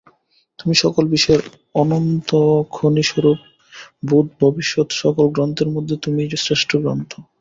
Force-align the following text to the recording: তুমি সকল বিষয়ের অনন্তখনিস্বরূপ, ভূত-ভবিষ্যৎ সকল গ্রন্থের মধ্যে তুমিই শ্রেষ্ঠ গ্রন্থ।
তুমি 0.59 0.73
সকল 0.75 1.03
বিষয়ের 1.07 1.43
অনন্তখনিস্বরূপ, 1.75 3.39
ভূত-ভবিষ্যৎ 4.05 4.87
সকল 4.95 5.25
গ্রন্থের 5.27 5.69
মধ্যে 5.69 5.95
তুমিই 6.03 6.31
শ্রেষ্ঠ 6.37 6.69
গ্রন্থ। 6.77 7.11